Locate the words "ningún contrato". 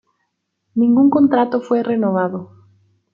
0.73-1.61